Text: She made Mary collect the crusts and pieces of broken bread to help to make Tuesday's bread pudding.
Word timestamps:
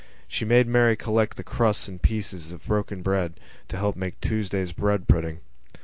She 0.27 0.45
made 0.45 0.65
Mary 0.65 0.95
collect 0.95 1.37
the 1.37 1.43
crusts 1.43 1.87
and 1.87 2.01
pieces 2.01 2.51
of 2.51 2.65
broken 2.65 3.03
bread 3.03 3.39
to 3.67 3.77
help 3.77 3.93
to 3.93 3.99
make 3.99 4.19
Tuesday's 4.19 4.71
bread 4.73 5.07
pudding. 5.07 5.41